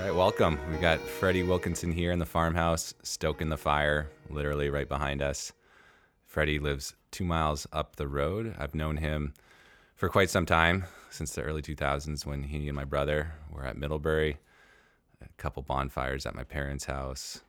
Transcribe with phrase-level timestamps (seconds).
[0.00, 0.58] All right, welcome.
[0.70, 5.52] We got Freddie Wilkinson here in the farmhouse, stoking the fire, literally right behind us.
[6.24, 8.54] Freddie lives two miles up the road.
[8.58, 9.34] I've known him
[9.96, 13.76] for quite some time, since the early 2000s when he and my brother were at
[13.76, 14.38] Middlebury.
[15.22, 17.40] A couple bonfires at my parents' house,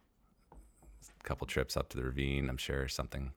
[1.20, 2.50] a couple trips up to the ravine.
[2.50, 3.32] I'm sure something,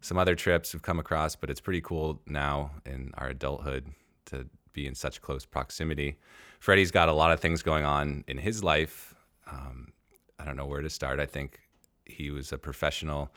[0.00, 3.86] some other trips we've come across, but it's pretty cool now in our adulthood
[4.26, 6.16] to be in such close proximity.
[6.60, 9.14] Freddie's got a lot of things going on in his life.
[9.50, 9.92] Um,
[10.38, 11.18] I don't know where to start.
[11.18, 11.60] I think
[12.04, 13.32] he was a professional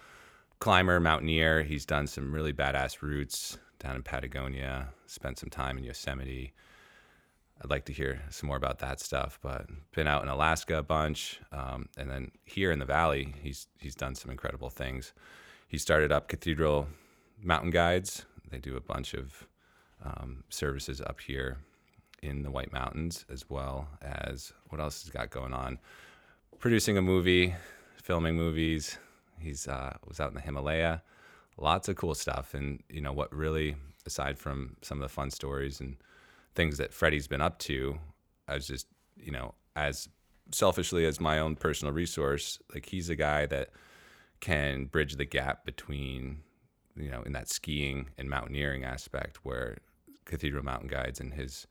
[0.59, 1.63] climber, mountaineer.
[1.63, 6.53] He's done some really badass routes down in Patagonia, spent some time in Yosemite.
[7.61, 10.83] I'd like to hear some more about that stuff, but been out in Alaska a
[10.83, 15.13] bunch, um, and then here in the valley, he's he's done some incredible things.
[15.67, 16.87] He started up Cathedral
[17.41, 18.25] Mountain Guides.
[18.49, 19.47] They do a bunch of
[20.03, 21.57] um, services up here
[22.23, 25.79] in the White Mountains, as well as what else he's got going on.
[26.59, 27.55] Producing a movie,
[27.95, 28.97] filming movies.
[29.37, 31.01] He's uh, was out in the Himalaya.
[31.57, 35.29] Lots of cool stuff, and you know what really, aside from some of the fun
[35.29, 35.97] stories and
[36.55, 37.99] things that Freddie's been up to,
[38.47, 40.09] I was just you know as
[40.51, 43.69] selfishly as my own personal resource, like he's a guy that
[44.39, 46.39] can bridge the gap between
[46.95, 49.77] you know in that skiing and mountaineering aspect where
[50.25, 51.67] Cathedral Mountain Guides and his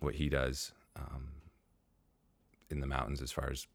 [0.00, 1.28] what he does um,
[2.70, 3.66] in the mountains as far as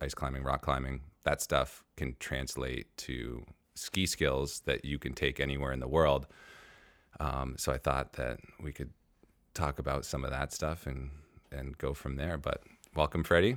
[0.00, 5.40] ice climbing, rock climbing, that stuff can translate to ski skills that you can take
[5.40, 6.26] anywhere in the world.
[7.20, 8.90] Um, so I thought that we could
[9.54, 11.10] talk about some of that stuff and
[11.50, 12.36] and go from there.
[12.36, 12.62] But
[12.94, 13.56] welcome, Freddie.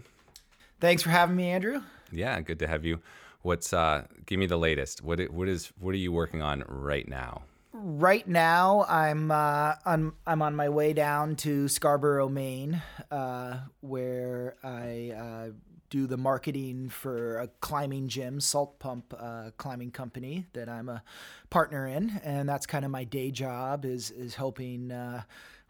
[0.80, 1.82] Thanks for having me, Andrew.
[2.12, 3.00] Yeah, good to have you.
[3.42, 4.06] What's uh?
[4.26, 5.04] Give me the latest.
[5.04, 7.44] What what is what are you working on right now?
[7.74, 14.56] Right now, I'm uh, I'm I'm on my way down to Scarborough, Maine, uh, where
[14.64, 15.52] I uh,
[15.90, 21.04] do the marketing for a climbing gym, Salt Pump uh, Climbing Company that I'm a
[21.50, 25.22] partner in, and that's kind of my day job is is helping uh,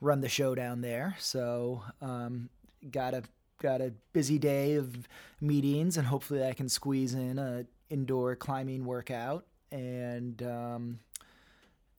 [0.01, 1.15] run the show down there.
[1.19, 2.49] So um,
[2.91, 3.23] got a
[3.61, 5.07] got a busy day of
[5.41, 10.41] meetings, and hopefully I can squeeze in a indoor climbing workout and.
[10.43, 10.99] Um,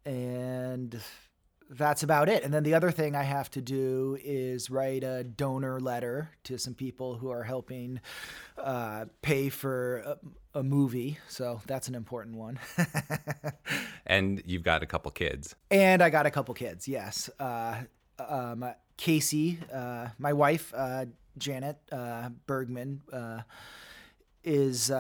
[0.05, 0.99] and
[1.71, 2.45] that's about it.
[2.45, 6.59] And then the other thing I have to do is write a donor letter to
[6.59, 8.01] some people who are helping
[8.57, 11.19] uh, pay for a, a, movie.
[11.29, 12.59] So that's an important one.
[14.07, 15.55] and you've got a couple kids.
[15.71, 17.29] And I got a couple kids, yes.
[17.39, 17.83] Uh,
[18.19, 18.65] um,
[18.97, 23.43] Casey, uh, my wife, uh, Janet uh, Bergman, uh,
[24.43, 24.91] is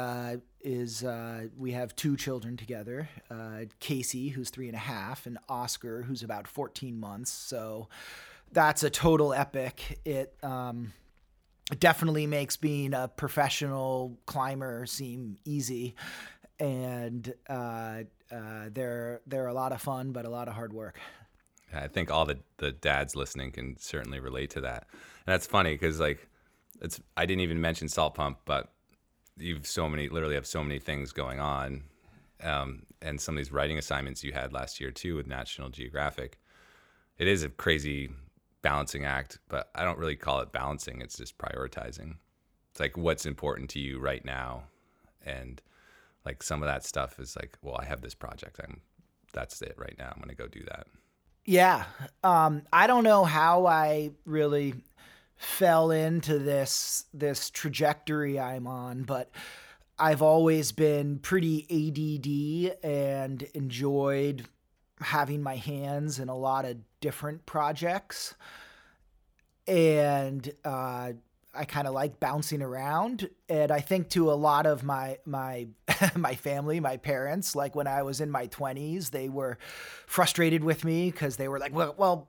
[0.60, 5.38] is uh, we have two children together uh, Casey, who's three and a half, and
[5.48, 7.30] Oscar, who's about 14 months.
[7.30, 7.88] So
[8.52, 10.00] that's a total epic.
[10.04, 10.92] It um,
[11.78, 15.94] definitely makes being a professional climber seem easy.
[16.60, 18.02] And uh,
[18.32, 20.98] uh, they're, they're a lot of fun, but a lot of hard work.
[21.72, 24.86] I think all the, the dads listening can certainly relate to that.
[24.92, 26.26] And that's funny because, like,
[26.80, 28.72] it's I didn't even mention Salt Pump, but
[29.38, 31.82] you've so many literally have so many things going on.
[32.42, 36.38] Um, and some of these writing assignments you had last year too with national geographic
[37.18, 38.10] it is a crazy
[38.62, 42.16] balancing act but i don't really call it balancing it's just prioritizing.
[42.70, 44.64] It's like what's important to you right now?
[45.24, 45.60] And
[46.24, 48.80] like some of that stuff is like well i have this project i'm
[49.32, 50.86] that's it right now i'm to go do that.
[51.44, 51.84] Yeah
[52.22, 54.74] um, i don't know how i really
[55.38, 59.30] fell into this this trajectory I'm on, but
[59.98, 64.46] I've always been pretty ADD and enjoyed
[65.00, 68.34] having my hands in a lot of different projects.
[69.66, 71.12] And uh,
[71.54, 75.68] I kind of like bouncing around, and I think to a lot of my my
[76.16, 79.58] my family, my parents, like when I was in my twenties, they were
[80.06, 82.28] frustrated with me because they were like, "Well, well,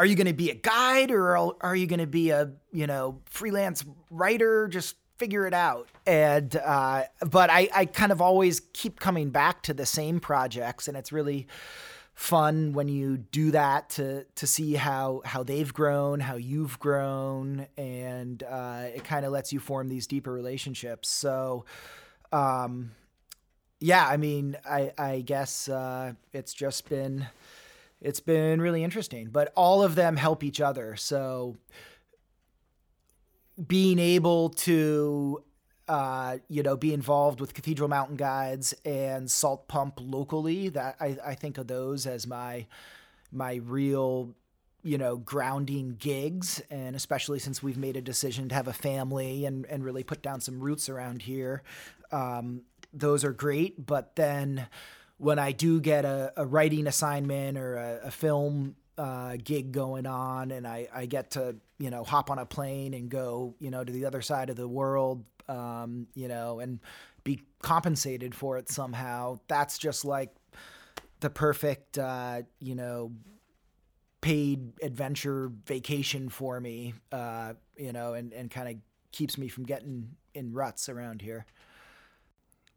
[0.00, 2.86] are you going to be a guide or are you going to be a you
[2.86, 4.66] know freelance writer?
[4.66, 5.88] Just figure it out.
[6.06, 10.88] And uh, but I, I kind of always keep coming back to the same projects
[10.88, 11.48] and it's really
[12.14, 17.66] fun when you do that to to see how how they've grown how you've grown
[17.76, 21.10] and uh, it kind of lets you form these deeper relationships.
[21.10, 21.66] So
[22.32, 22.92] um,
[23.80, 27.26] yeah i mean i i guess uh, it's just been
[28.00, 29.28] it's been really interesting.
[29.30, 30.96] But all of them help each other.
[30.96, 31.56] So
[33.66, 35.44] being able to
[35.90, 40.68] uh, you know, be involved with Cathedral Mountain Guides and Salt Pump locally.
[40.68, 42.66] That I, I think of those as my
[43.32, 44.36] my real
[44.84, 49.44] you know grounding gigs and especially since we've made a decision to have a family
[49.44, 51.62] and and really put down some roots around here
[52.12, 52.62] um,
[52.92, 54.66] those are great but then
[55.20, 60.04] when i do get a, a writing assignment or a, a film uh, gig going
[60.04, 63.70] on and I, I get to you know hop on a plane and go you
[63.70, 66.80] know to the other side of the world um, you know and
[67.24, 70.34] be compensated for it somehow that's just like
[71.20, 73.12] the perfect uh, you know
[74.20, 78.74] paid adventure vacation for me, uh, you know, and, and kind of
[79.12, 81.46] keeps me from getting in ruts around here.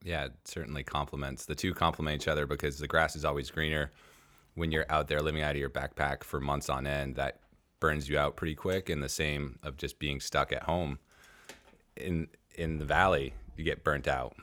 [0.03, 1.45] Yeah, it certainly complements.
[1.45, 3.91] The two complement each other because the grass is always greener
[4.55, 7.15] when you're out there living out of your backpack for months on end.
[7.15, 7.39] That
[7.79, 8.89] burns you out pretty quick.
[8.89, 10.99] And the same of just being stuck at home
[11.95, 14.35] in in the valley, you get burnt out.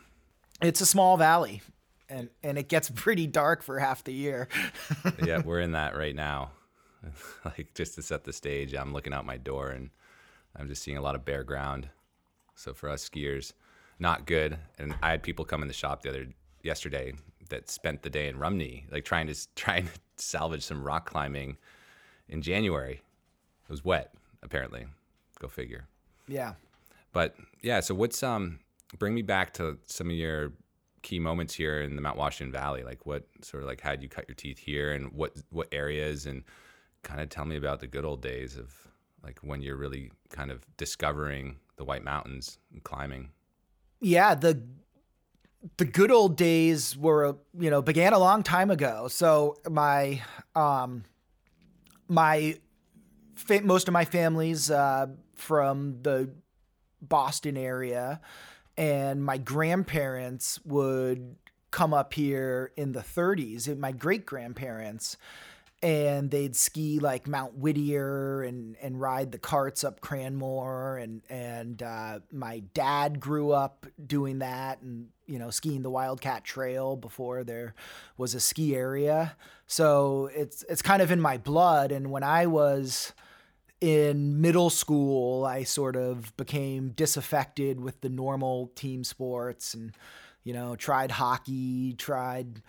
[0.63, 1.63] It's a small valley,
[2.09, 4.49] and and it gets pretty dark for half the year.
[5.25, 6.53] yeah, we're in that right now.
[7.45, 9.91] like just to set the stage, I'm looking out my door and
[10.57, 11.89] I'm just seeing a lot of bare ground.
[12.55, 13.53] So for us skiers,
[14.01, 14.59] not good.
[14.79, 16.27] And I had people come in the shop the other
[16.63, 17.13] yesterday
[17.51, 21.57] that spent the day in Rumney, like trying to trying to salvage some rock climbing
[22.29, 23.03] in January.
[23.65, 24.87] It was wet, apparently.
[25.39, 25.87] Go figure.
[26.27, 26.55] Yeah.
[27.13, 28.59] But yeah, so what's um
[28.99, 30.53] bring me back to some of your
[31.03, 32.83] key moments here in the Mount Washington Valley.
[32.83, 35.69] Like what sort of like how did you cut your teeth here and what what
[35.73, 36.43] areas and
[37.03, 38.75] kind of tell me about the good old days of
[39.23, 43.31] like when you're really kind of discovering the White Mountains and climbing.
[44.01, 44.63] Yeah, the
[45.77, 49.09] the good old days were you know began a long time ago.
[49.09, 50.23] So my
[50.55, 51.05] um
[52.09, 52.59] my
[53.37, 56.31] fa- most of my family's uh, from the
[57.03, 58.21] Boston area,
[58.77, 61.37] and my grandparents would
[61.71, 63.77] come up here in the 30s.
[63.79, 65.17] My great grandparents
[65.83, 71.83] and they'd ski like Mount Whittier and and ride the carts up Cranmore and and
[71.83, 77.45] uh, my dad grew up doing that and you know skiing the Wildcat Trail before
[77.45, 77.75] there
[78.19, 79.37] was a ski area.
[79.67, 83.15] So it's it's kind of in my blood and when I was
[83.81, 89.93] in middle school I sort of became disaffected with the normal team sports and
[90.45, 92.61] you know tried hockey tried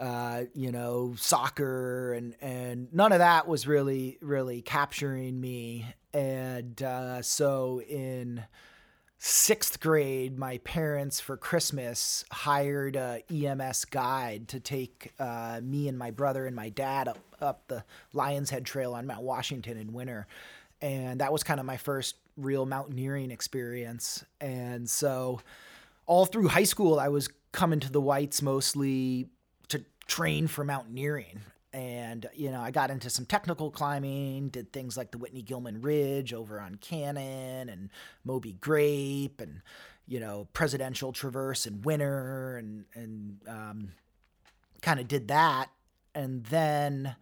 [0.00, 5.86] uh, you know, soccer and and none of that was really really capturing me.
[6.12, 8.42] And uh, so in
[9.18, 15.98] sixth grade, my parents for Christmas hired a EMS guide to take uh, me and
[15.98, 19.92] my brother and my dad up, up the Lion's Head Trail on Mount Washington in
[19.92, 20.26] winter.
[20.80, 24.24] And that was kind of my first real mountaineering experience.
[24.40, 25.40] And so
[26.06, 29.28] all through high school, I was coming to the Whites mostly
[30.10, 31.40] train for mountaineering.
[31.72, 35.80] And, you know, I got into some technical climbing, did things like the Whitney Gilman
[35.80, 37.90] Ridge over on Cannon and
[38.24, 39.62] Moby Grape and,
[40.08, 43.92] you know, Presidential Traverse in winter and, and um,
[44.82, 45.70] kind of did that.
[46.12, 47.14] And then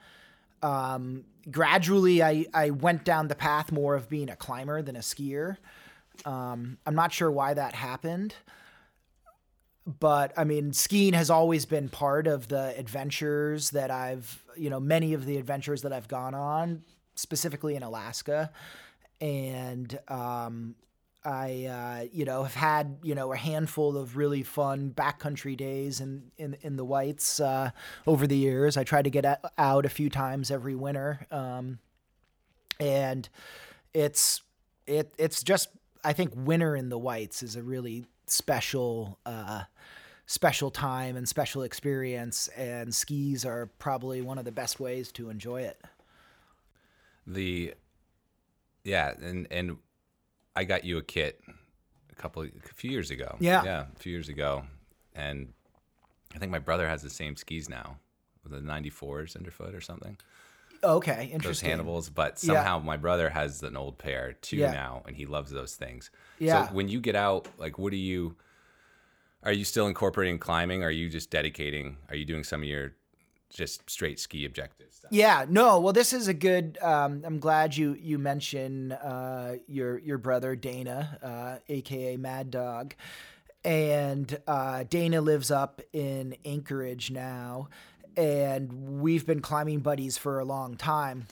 [0.63, 5.01] um, gradually I, I went down the path more of being a climber than a
[5.01, 5.59] skier.
[6.25, 8.35] Um, I'm not sure why that happened
[10.01, 14.81] but I mean, skiing has always been part of the adventures that I've, you know,
[14.81, 16.83] many of the adventures that I've gone on,
[17.15, 18.51] specifically in Alaska.
[19.21, 20.75] And um,
[21.25, 26.01] I, uh, you know, have had, you know, a handful of really fun backcountry days
[26.01, 27.71] in, in, in the Whites uh,
[28.07, 28.77] over the years.
[28.77, 31.27] I try to get out a few times every winter.
[31.31, 31.79] Um,
[32.79, 33.27] and
[33.95, 34.43] it's,
[34.87, 35.71] it, it's just,
[36.05, 39.65] I think winter in the Whites is a really special uh,
[40.27, 45.31] special time and special experience, and skis are probably one of the best ways to
[45.31, 45.81] enjoy it.
[47.27, 47.75] The
[48.85, 49.79] yeah, and and
[50.55, 51.41] I got you a kit
[52.11, 53.37] a couple a few years ago.
[53.41, 54.65] Yeah, yeah, a few years ago,
[55.15, 55.53] and
[56.35, 57.99] I think my brother has the same skis now,
[58.43, 60.17] with the '94s underfoot or something.
[60.83, 61.41] Okay, interesting.
[61.41, 62.85] Those Hannibals, but somehow yeah.
[62.85, 64.73] my brother has an old pair too yeah.
[64.73, 66.11] now, and he loves those things.
[66.39, 66.69] Yeah.
[66.69, 68.37] So when you get out, like, what do you?
[69.43, 70.83] Are you still incorporating climbing?
[70.83, 71.97] Are you just dedicating?
[72.09, 72.95] Are you doing some of your
[73.51, 74.97] just straight ski objectives?
[74.97, 75.13] Stuff?
[75.13, 75.81] Yeah, no.
[75.81, 76.79] Well, this is a good.
[76.83, 82.95] Um, I'm glad you you mentioned uh, your your brother Dana, uh, aka Mad Dog,
[83.65, 87.69] and uh, Dana lives up in Anchorage now,
[88.19, 91.29] and we've been climbing buddies for a long time.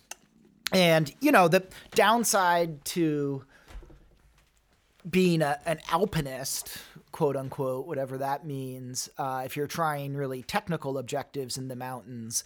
[0.73, 1.65] And you know the
[1.95, 3.45] downside to
[5.09, 6.79] being a, an alpinist,
[7.13, 12.45] quote unquote, whatever that means, uh, if you're trying really technical objectives in the mountains,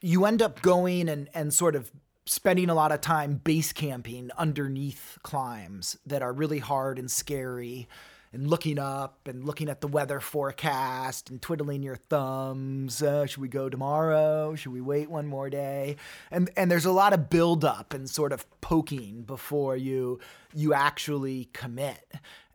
[0.00, 1.90] you end up going and, and sort of
[2.26, 7.88] spending a lot of time base camping underneath climbs that are really hard and scary
[8.32, 13.02] and looking up and looking at the weather forecast and twiddling your thumbs.
[13.02, 14.54] Uh, should we go tomorrow?
[14.54, 15.96] Should we wait one more day?
[16.30, 20.20] And and there's a lot of build up and sort of poking before you
[20.54, 22.04] you actually commit.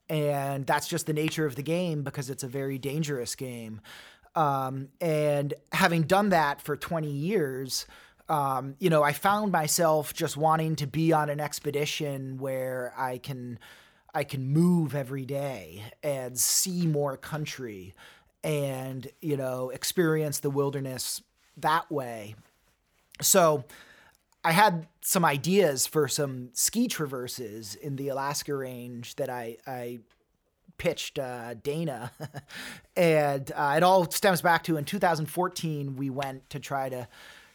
[0.07, 3.81] And that's just the nature of the game because it's a very dangerous game.
[4.35, 7.87] Um, and having done that for 20 years,
[8.27, 13.17] um, you know, I found myself just wanting to be on an expedition where I
[13.17, 13.57] can
[14.15, 17.93] I can move every day and see more country
[18.45, 21.21] and, you know, experience the wilderness
[21.57, 22.35] that way.
[23.21, 23.65] So
[24.45, 29.99] I had some ideas for some ski traverses in the Alaska range that I, I
[30.77, 32.11] pitched uh, Dana.
[32.95, 37.07] and uh, it all stems back to in 2014, we went to try to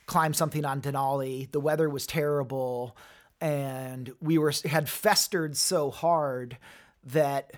[0.04, 1.50] climb something on Denali.
[1.52, 2.96] The weather was terrible
[3.40, 6.58] and we were had festered so hard
[7.04, 7.52] that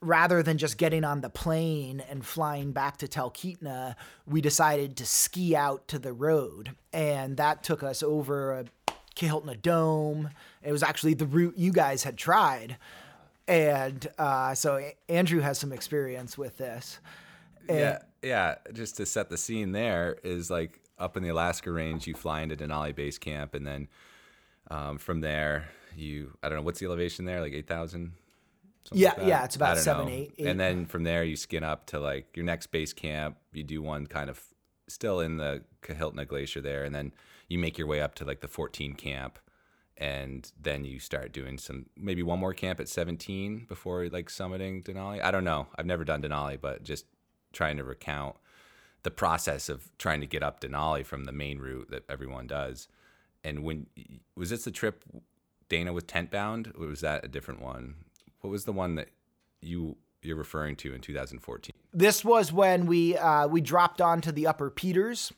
[0.00, 3.94] rather than just getting on the plane and flying back to Talkeetna,
[4.26, 8.64] we decided to ski out to the road, and that took us over a
[9.16, 10.30] Kahiltna Dome.
[10.62, 12.76] It was actually the route you guys had tried,
[13.48, 16.98] and uh, so Andrew has some experience with this.
[17.68, 18.54] And yeah, yeah.
[18.72, 22.42] Just to set the scene, there is like up in the Alaska range, you fly
[22.42, 23.88] into Denali Base Camp, and then
[24.70, 28.12] um, from there, you I don't know what's the elevation there, like eight thousand.
[28.92, 30.46] Yeah, like yeah, it's about seven, eight, eight.
[30.46, 33.36] And then from there, you skin up to like your next base camp.
[33.52, 34.40] You do one kind of
[34.88, 37.12] still in the Kahiltna Glacier there, and then
[37.48, 39.38] you make your way up to like the 14 camp,
[39.96, 44.84] and then you start doing some maybe one more camp at 17 before like summiting
[44.84, 45.22] Denali.
[45.22, 45.66] I don't know.
[45.76, 47.06] I've never done Denali, but just
[47.52, 48.36] trying to recount
[49.02, 52.88] the process of trying to get up Denali from the main route that everyone does
[53.46, 53.86] and when
[54.36, 55.04] was this the trip
[55.68, 57.94] Dana was tent bound, or was that a different one?
[58.40, 59.08] What was the one that
[59.60, 61.72] you you're referring to in 2014?
[61.92, 65.32] This was when we uh, we dropped onto the Upper Peters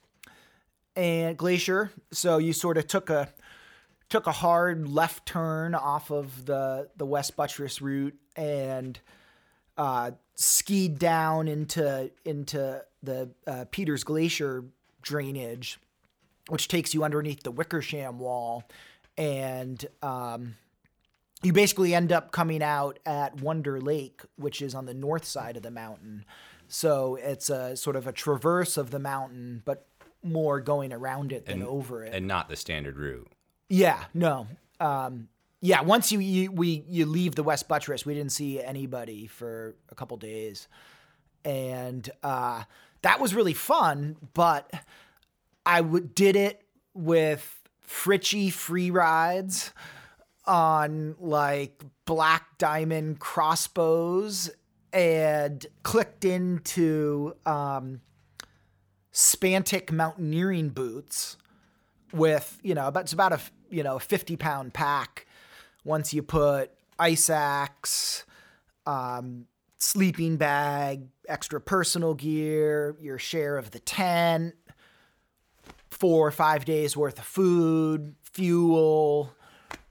[0.97, 1.93] and Glacier.
[2.11, 3.29] So you sort of took a
[4.09, 8.99] took a hard left turn off of the the West Buttress route and
[9.77, 14.65] uh, skied down into into the uh, Peters Glacier
[15.03, 15.79] drainage
[16.49, 18.64] which takes you underneath the Wickersham Wall,
[19.17, 20.57] and um,
[21.43, 25.57] you basically end up coming out at Wonder Lake, which is on the north side
[25.57, 26.25] of the mountain.
[26.69, 29.87] So it's a sort of a traverse of the mountain, but
[30.23, 33.31] more going around it than and, over it, and not the standard route.
[33.69, 34.47] Yeah, no.
[34.81, 35.28] Um,
[35.61, 39.75] yeah, once you, you we you leave the West Buttress, we didn't see anybody for
[39.90, 40.69] a couple days,
[41.45, 42.64] and uh,
[43.02, 44.17] that was really fun.
[44.35, 44.71] But
[45.68, 46.62] I w- did it
[46.94, 49.75] with Fritschi free rides
[50.46, 54.50] on like black diamond crossbows
[54.94, 58.00] and clicked into um,
[59.12, 61.37] Spantik mountaineering boots
[62.14, 65.26] with you know about it's about a you know 50 pound pack.
[65.84, 68.25] Once you put ice axe
[68.87, 69.44] um,
[69.76, 74.54] sleeping bag extra personal gear your share of the tent
[75.99, 79.33] four or five days worth of food, fuel,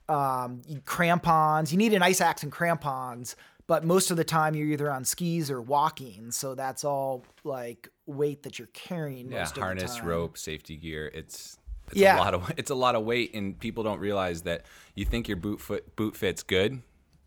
[0.08, 1.70] um, crampons.
[1.70, 3.36] You need an ice axe and crampons,
[3.66, 6.30] but most of the time you're either on skis or walking.
[6.30, 9.30] So that's all like weight that you're carrying.
[9.30, 11.10] Yeah, harness, rope, safety gear.
[11.12, 12.18] It's it's yeah.
[12.18, 15.28] a lot of it's a lot of weight, and people don't realize that you think
[15.28, 16.80] your boot foot boot fit's good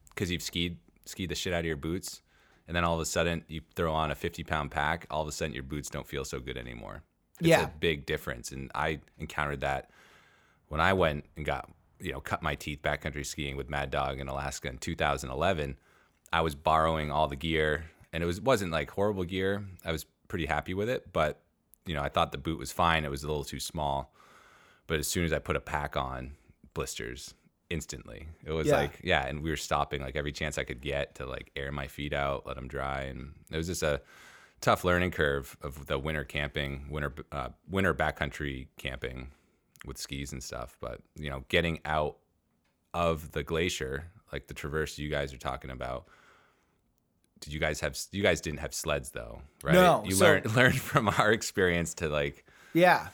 [0.10, 2.22] because you've skied skied the shit out of your boots,
[2.68, 5.06] and then all of a sudden you throw on a 50 pound pack.
[5.12, 7.04] All of a sudden your boots don't feel so good anymore.
[7.42, 7.64] It's yeah.
[7.64, 8.52] a big difference.
[8.52, 9.90] And I encountered that
[10.68, 11.70] when I went and got,
[12.00, 15.78] you know, cut my teeth backcountry skiing with Mad Dog in Alaska in 2011.
[16.34, 19.66] I was borrowing all the gear and it was wasn't like horrible gear.
[19.84, 21.42] I was pretty happy with it, but
[21.86, 23.04] you know, I thought the boot was fine.
[23.04, 24.14] It was a little too small.
[24.88, 26.34] But as soon as I put a pack on,
[26.74, 27.34] blisters
[27.70, 28.28] instantly.
[28.46, 28.76] It was yeah.
[28.76, 31.72] like, yeah, and we were stopping like every chance I could get to like air
[31.72, 34.02] my feet out, let them dry, and it was just a
[34.62, 39.32] tough learning curve of the winter camping, winter uh, winter backcountry camping
[39.86, 40.78] with skis and stuff.
[40.80, 42.18] But you know, getting out
[42.94, 46.06] of the glacier, like the traverse you guys are talking about.
[47.40, 47.98] Did you guys have?
[48.12, 49.74] You guys didn't have sleds though, right?
[49.74, 50.04] No.
[50.06, 52.46] You so, learned learned from our experience to like.
[52.74, 53.08] Yeah.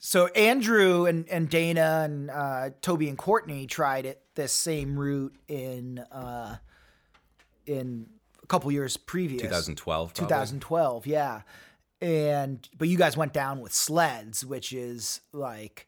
[0.00, 5.34] So Andrew and, and Dana and uh, Toby and Courtney tried it this same route
[5.48, 6.58] in uh,
[7.66, 8.06] in
[8.48, 9.42] couple years previous.
[9.42, 10.14] 2012.
[10.14, 10.26] probably.
[10.26, 11.42] 2012, yeah.
[12.00, 15.86] And but you guys went down with sleds, which is like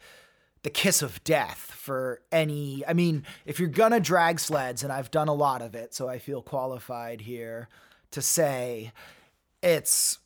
[0.63, 5.11] the kiss of death for any I mean, if you're to drag sleds and I've
[5.11, 7.69] done a lot of it, so I feel qualified here
[8.11, 8.93] to say
[9.63, 10.19] it's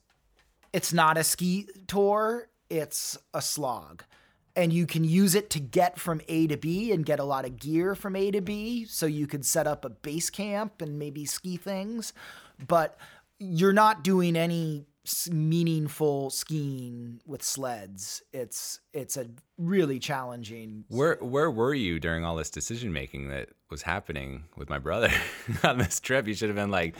[0.73, 4.03] it's not a ski tour, it's a slog.
[4.55, 7.43] And you can use it to get from A to B and get a lot
[7.45, 8.85] of gear from A to B.
[8.85, 12.13] So you could set up a base camp and maybe ski things.
[12.65, 12.97] But
[13.37, 14.85] you're not doing any
[15.29, 18.21] meaningful skiing with sleds.
[18.33, 20.85] It's it's a really challenging.
[20.87, 25.11] Where where were you during all this decision making that was happening with my brother
[25.63, 26.27] on this trip?
[26.27, 26.95] You should have been like,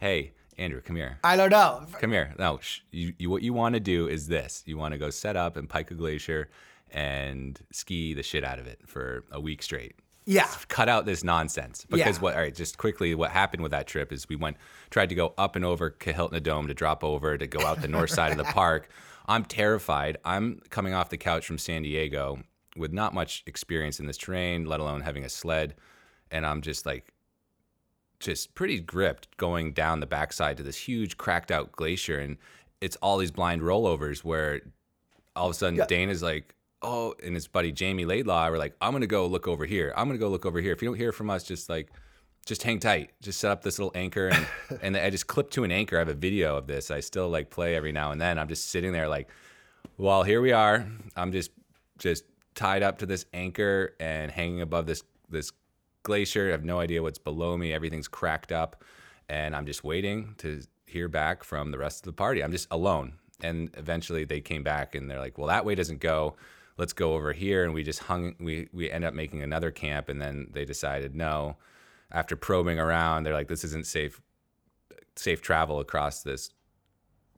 [0.00, 1.86] "Hey, Andrew, come here, I don't know.
[2.00, 4.92] come here." No, sh- you, you what you want to do is this: you want
[4.92, 6.48] to go set up in Pika Glacier
[6.94, 9.96] and ski the shit out of it for a week straight.
[10.26, 10.48] Yeah.
[10.68, 12.22] cut out this nonsense because Yeah.
[12.22, 14.56] what all right just quickly what happened with that trip is we went
[14.88, 17.88] tried to go up and over Kahiltna Dome to drop over to go out the
[17.88, 18.88] north side of the park
[19.26, 22.38] i'm terrified i'm coming off the couch from san diego
[22.74, 25.74] with not much experience in this terrain let alone having a sled
[26.30, 27.12] and i'm just like
[28.18, 32.38] just pretty gripped going down the backside to this huge cracked out glacier and
[32.80, 34.62] it's all these blind rollovers where
[35.36, 35.84] all of a sudden Yeah.
[35.86, 36.54] Dana's like,
[36.84, 39.92] oh, and his buddy Jamie Laidlaw were like, I'm gonna go look over here.
[39.96, 40.72] I'm gonna go look over here.
[40.72, 41.90] If you don't hear from us, just like,
[42.46, 43.10] just hang tight.
[43.22, 44.46] Just set up this little anchor, and
[44.82, 45.96] and I just clipped to an anchor.
[45.96, 46.90] I have a video of this.
[46.90, 48.38] I still like play every now and then.
[48.38, 49.28] I'm just sitting there like,
[49.96, 50.86] well, here we are.
[51.16, 51.50] I'm just
[51.98, 52.24] just
[52.54, 55.52] tied up to this anchor and hanging above this this
[56.02, 56.48] glacier.
[56.48, 57.72] I have no idea what's below me.
[57.72, 58.84] Everything's cracked up,
[59.28, 62.42] and I'm just waiting to hear back from the rest of the party.
[62.42, 63.14] I'm just alone.
[63.42, 66.36] And eventually they came back and they're like, "Well, that way doesn't go.
[66.76, 68.34] Let's go over here." And we just hung.
[68.40, 71.56] We we end up making another camp, and then they decided no.
[72.10, 74.20] After probing around, they're like, "This isn't safe
[75.16, 76.50] safe travel across this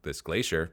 [0.03, 0.73] this glacier."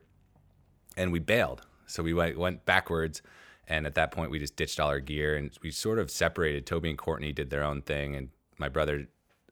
[0.96, 1.62] and we bailed.
[1.86, 3.22] So we went went backwards,
[3.68, 6.66] and at that point we just ditched all our gear and we sort of separated.
[6.66, 9.08] Toby and Courtney did their own thing, and my brother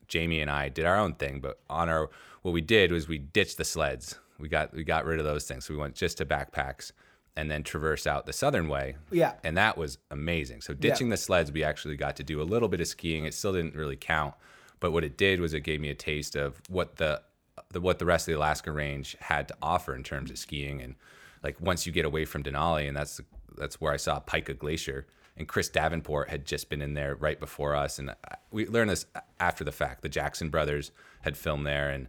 [0.08, 1.40] Jamie and I did our own thing.
[1.40, 2.10] But on our
[2.42, 4.18] what we did was we ditched the sleds.
[4.40, 5.66] We got we got rid of those things.
[5.66, 6.92] So we went just to backpacks
[7.36, 8.96] and then traverse out the southern way.
[9.10, 9.34] Yeah.
[9.44, 10.62] And that was amazing.
[10.62, 13.26] So ditching the sleds, we actually got to do a little bit of skiing.
[13.26, 14.34] It still didn't really count,
[14.80, 17.22] but what it did was it gave me a taste of what the,
[17.70, 20.82] the what the rest of the Alaska range had to offer in terms of skiing.
[20.82, 20.96] And
[21.44, 23.22] like once you get away from Denali, and that's
[23.58, 25.08] that's where I saw Pika Glacier.
[25.38, 28.13] And Chris Davenport had just been in there right before us, and
[28.52, 29.06] we learned this
[29.39, 30.02] after the fact.
[30.02, 30.91] The Jackson brothers
[31.22, 32.08] had filmed there, and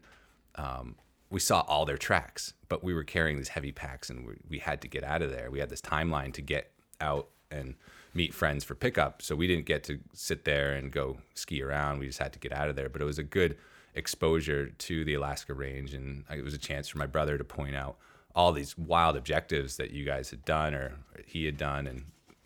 [0.56, 0.96] um,
[1.32, 4.58] we saw all their tracks, but we were carrying these heavy packs and we, we
[4.58, 5.50] had to get out of there.
[5.50, 7.74] We had this timeline to get out and
[8.12, 9.22] meet friends for pickup.
[9.22, 11.98] So we didn't get to sit there and go ski around.
[11.98, 12.90] We just had to get out of there.
[12.90, 13.56] But it was a good
[13.94, 15.94] exposure to the Alaska range.
[15.94, 17.96] And it was a chance for my brother to point out
[18.34, 22.04] all these wild objectives that you guys had done or he had done and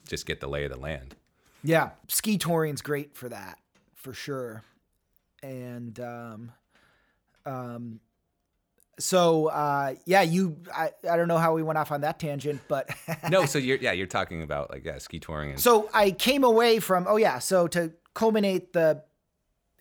[0.08, 1.16] just get the lay of the land.
[1.64, 3.58] Yeah, ski touring's great for that,
[3.94, 4.62] for sure.
[5.42, 6.52] And um,
[7.44, 8.00] um,
[8.98, 12.60] so uh, yeah, you I, I don't know how we went off on that tangent,
[12.68, 12.88] but
[13.30, 16.44] No, so you're, yeah, you're talking about like, yeah, ski touring and so I came
[16.44, 19.02] away from oh yeah, so to culminate the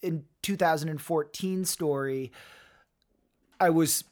[0.01, 2.32] in 2014 story,
[3.60, 4.04] I was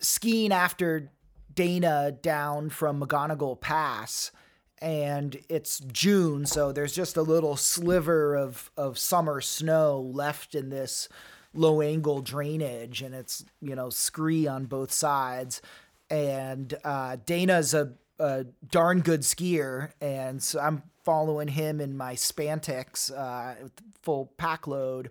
[0.00, 1.12] skiing after
[1.54, 4.32] Dana down from McGonagall Pass,
[4.78, 10.70] and it's June, so there's just a little sliver of of summer snow left in
[10.70, 11.08] this
[11.54, 15.62] low angle drainage, and it's you know scree on both sides,
[16.10, 22.14] and uh, Dana's a, a darn good skier, and so I'm following him in my
[22.14, 23.68] Spantiks uh,
[24.02, 25.10] full pack load,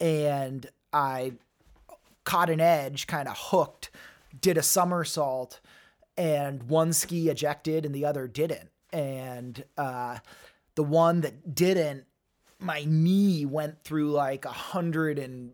[0.00, 1.32] and I
[2.24, 3.90] caught an edge, kind of hooked,
[4.40, 5.60] did a somersault,
[6.16, 8.70] and one ski ejected and the other didn't.
[8.92, 10.18] And uh,
[10.74, 12.04] the one that didn't,
[12.58, 15.52] my knee went through like a hundred and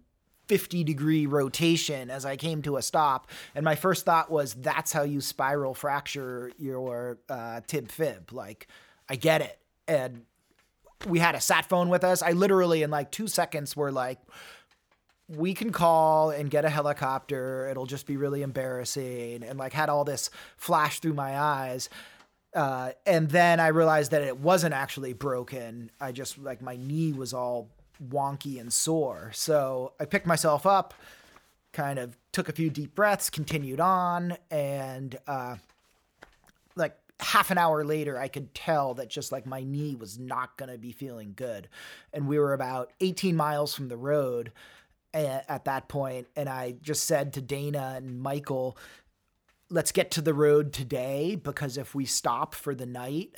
[0.48, 3.30] fifty degree rotation as I came to a stop.
[3.54, 8.32] And my first thought was, that's how you spiral fracture your uh, tib fib.
[8.32, 8.68] Like,
[9.09, 9.59] I get it.
[9.88, 10.22] And
[11.06, 12.22] we had a sat phone with us.
[12.22, 14.18] I literally, in like two seconds, were like,
[15.28, 17.68] we can call and get a helicopter.
[17.68, 19.42] It'll just be really embarrassing.
[19.42, 21.88] And like had all this flash through my eyes.
[22.54, 25.90] Uh, and then I realized that it wasn't actually broken.
[26.00, 27.68] I just like my knee was all
[28.02, 29.30] wonky and sore.
[29.35, 30.94] So I picked myself up,
[31.72, 35.56] kind of took a few deep breaths, continued on, and uh,
[36.74, 40.56] like half an hour later, I could tell that just like my knee was not
[40.56, 41.68] going to be feeling good.
[42.12, 44.52] And we were about 18 miles from the road.
[45.14, 48.76] at that point, and I just said to Dana and Michael,
[49.70, 53.35] let's get to the road today because if we stop for the night,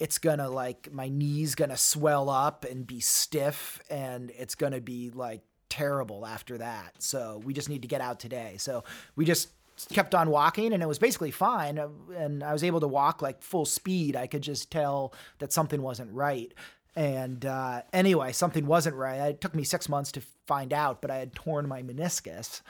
[0.00, 5.10] it's gonna like my knees gonna swell up and be stiff and it's gonna be
[5.10, 6.94] like terrible after that.
[6.98, 8.56] So we just need to get out today.
[8.58, 8.82] So
[9.14, 9.50] we just
[9.92, 11.78] kept on walking and it was basically fine
[12.16, 14.16] and I was able to walk like full speed.
[14.16, 16.52] I could just tell that something wasn't right.
[16.96, 19.18] And uh, anyway, something wasn't right.
[19.28, 22.62] It took me six months to find out, but I had torn my meniscus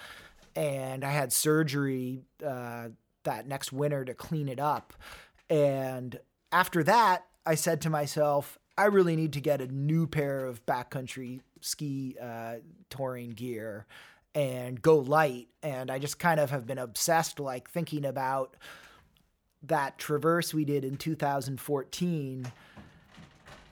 [0.56, 2.88] and I had surgery uh,
[3.22, 4.92] that next winter to clean it up.
[5.48, 6.18] And
[6.52, 10.64] after that, I said to myself, I really need to get a new pair of
[10.66, 12.56] backcountry ski uh,
[12.88, 13.86] touring gear
[14.34, 15.48] and go light.
[15.62, 18.56] And I just kind of have been obsessed, like thinking about
[19.62, 22.50] that traverse we did in 2014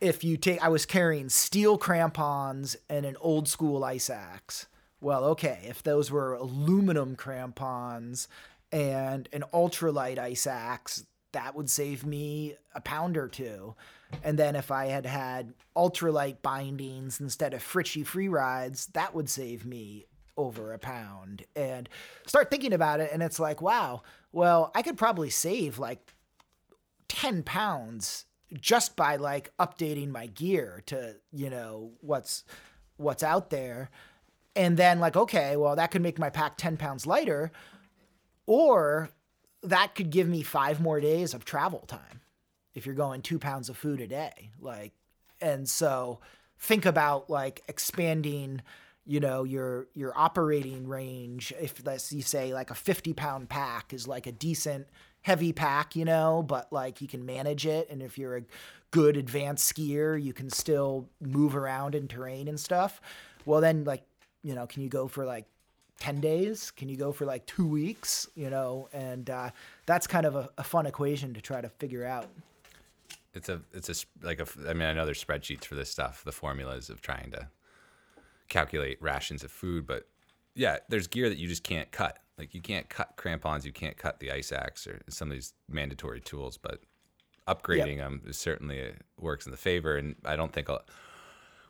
[0.00, 4.66] if you take I was carrying steel crampons and an old school ice axe.
[5.00, 8.28] Well, okay, if those were aluminum crampons
[8.72, 13.74] and an ultralight ice axe, that would save me a pound or two.
[14.22, 19.28] And then if I had had ultralight bindings instead of Fritschi free rides, that would
[19.28, 21.44] save me over a pound.
[21.54, 21.88] And
[22.26, 26.14] start thinking about it, and it's like, wow, well, I could probably save like
[27.08, 32.44] 10 pounds just by like updating my gear to, you know, what's
[32.96, 33.90] what's out there.
[34.56, 37.52] And then like, okay, well, that could make my pack 10 pounds lighter.
[38.46, 39.10] Or
[39.62, 42.20] that could give me five more days of travel time
[42.74, 44.50] if you're going two pounds of food a day.
[44.60, 44.92] Like,
[45.40, 46.20] and so
[46.58, 48.62] think about like expanding,
[49.04, 51.52] you know, your your operating range.
[51.60, 54.86] If let's you say like a 50 pound pack is like a decent
[55.22, 57.88] heavy pack, you know, but like you can manage it.
[57.90, 58.42] And if you're a
[58.90, 63.00] good advanced skier, you can still move around in terrain and stuff.
[63.44, 64.04] Well, then like,
[64.42, 65.46] you know, can you go for like
[65.98, 66.70] 10 days?
[66.70, 68.28] Can you go for like two weeks?
[68.34, 69.50] You know, and uh,
[69.86, 72.26] that's kind of a, a fun equation to try to figure out.
[73.34, 76.24] It's a it's a like a I mean I know there's spreadsheets for this stuff,
[76.24, 77.48] the formulas of trying to
[78.48, 80.08] calculate rations of food, but
[80.54, 82.18] yeah, there's gear that you just can't cut.
[82.36, 85.52] Like you can't cut crampons, you can't cut the ice axe or some of these
[85.68, 86.80] mandatory tools, but
[87.46, 87.98] upgrading yep.
[87.98, 89.96] them is certainly works in the favor.
[89.96, 90.82] And I don't think I'll,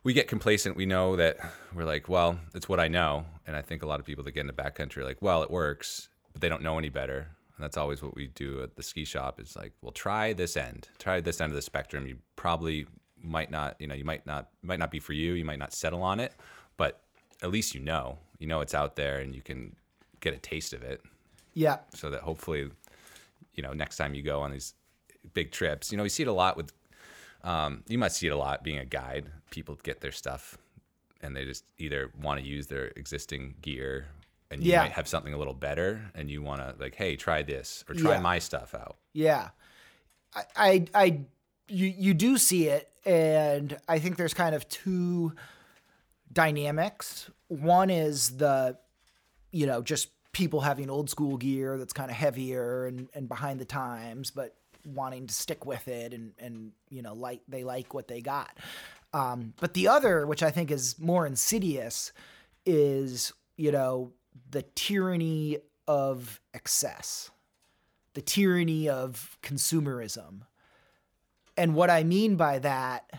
[0.04, 0.76] we get complacent.
[0.76, 1.38] We know that
[1.74, 3.26] we're like, well, it's what I know.
[3.46, 5.42] And I think a lot of people that get in into backcountry are like, well,
[5.42, 7.28] it works, but they don't know any better.
[7.56, 10.56] And that's always what we do at the ski shop is like, well, try this
[10.56, 12.06] end, try this end of the spectrum.
[12.06, 12.86] You probably
[13.20, 15.32] might not, you know, you might not, might not be for you.
[15.32, 16.32] You might not settle on it,
[16.76, 17.00] but
[17.42, 19.74] at least you know, you know, it's out there and you can
[20.20, 21.02] get a taste of it.
[21.54, 21.78] Yeah.
[21.94, 22.70] So that hopefully,
[23.54, 24.74] you know, next time you go on these
[25.34, 26.72] big trips, you know, we see it a lot with,
[27.44, 29.26] um, you might see it a lot being a guide.
[29.50, 30.58] People get their stuff
[31.22, 34.06] and they just either want to use their existing gear
[34.50, 34.82] and you yeah.
[34.82, 37.94] might have something a little better and you want to like, hey, try this or
[37.94, 38.20] try yeah.
[38.20, 38.96] my stuff out.
[39.12, 39.48] Yeah.
[40.34, 41.20] I, I, I,
[41.68, 42.88] you, you do see it.
[43.04, 45.32] And I think there's kind of two
[46.32, 47.30] dynamics.
[47.48, 48.78] One is the
[49.52, 53.58] you know, just people having old school gear that's kind of heavier and, and behind
[53.60, 54.54] the times, but
[54.94, 58.56] wanting to stick with it and, and, you know, like they like what they got.
[59.12, 62.12] Um, but the other, which I think is more insidious,
[62.66, 64.12] is, you know,
[64.50, 67.30] the tyranny of excess,
[68.14, 70.42] the tyranny of consumerism.
[71.56, 73.10] And what I mean by that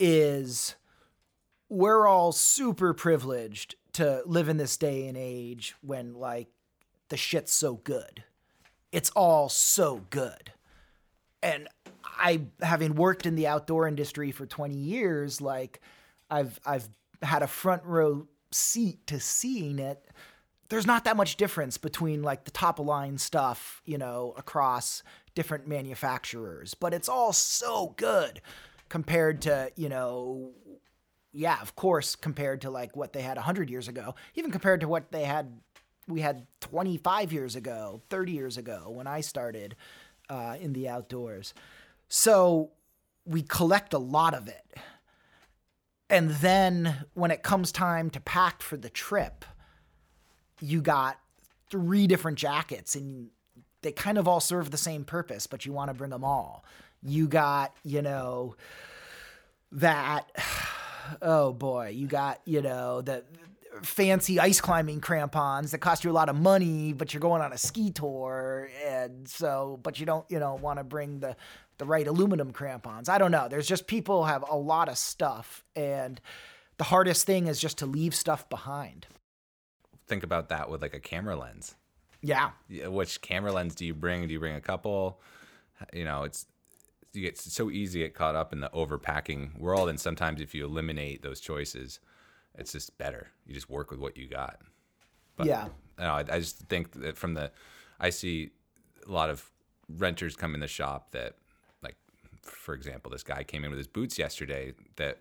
[0.00, 0.74] is
[1.68, 6.48] we're all super privileged to live in this day and age when like
[7.08, 8.24] the shit's so good.
[8.90, 10.51] It's all so good.
[11.42, 11.68] And
[12.04, 15.80] I having worked in the outdoor industry for 20 years, like
[16.30, 16.88] I've I've
[17.22, 20.04] had a front row seat to seeing it.
[20.68, 25.02] There's not that much difference between like the top of line stuff, you know, across
[25.34, 28.40] different manufacturers, but it's all so good
[28.88, 30.52] compared to, you know,
[31.32, 34.88] yeah, of course, compared to like what they had 100 years ago, even compared to
[34.88, 35.60] what they had,
[36.06, 39.76] we had 25 years ago, 30 years ago when I started
[40.28, 41.54] uh, in the outdoors.
[42.08, 42.70] So
[43.24, 44.64] we collect a lot of it.
[46.10, 49.44] And then when it comes time to pack for the trip,
[50.60, 51.18] you got
[51.70, 53.30] three different jackets and
[53.80, 56.64] they kind of all serve the same purpose, but you want to bring them all.
[57.02, 58.56] You got, you know,
[59.72, 60.30] that
[61.22, 63.24] oh boy, you got, you know, the
[63.82, 67.52] fancy ice climbing crampons that cost you a lot of money, but you're going on
[67.52, 68.68] a ski tour.
[68.86, 71.36] And so, but you don't, you know, want to bring the,
[71.78, 73.08] the right aluminum crampons.
[73.08, 73.48] I don't know.
[73.48, 75.64] There's just people have a lot of stuff.
[75.74, 76.20] And
[76.76, 79.06] the hardest thing is just to leave stuff behind.
[80.06, 81.74] Think about that with like a camera lens.
[82.20, 82.50] Yeah.
[82.68, 84.26] Yeah, Which camera lens do you bring?
[84.26, 85.20] Do you bring a couple?
[85.92, 86.46] You know, it's
[87.12, 90.54] you get so easy to get caught up in the overpacking world, and sometimes if
[90.54, 92.00] you eliminate those choices,
[92.58, 93.28] it's just better.
[93.46, 94.60] You just work with what you got.
[95.36, 95.68] But, yeah.
[95.98, 97.50] No, I, I just think that from the,
[97.98, 98.50] I see
[99.06, 99.50] a lot of
[99.88, 101.36] renters come in the shop that,
[101.82, 101.96] like,
[102.42, 105.18] for example, this guy came in with his boots yesterday that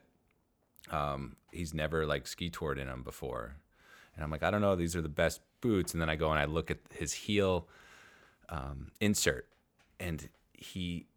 [0.89, 3.55] um, he's never like ski toured in them before.
[4.15, 5.93] And I'm like, I don't know, these are the best boots.
[5.93, 7.67] And then I go and I look at his heel
[8.49, 9.47] um, insert,
[9.99, 11.07] and he,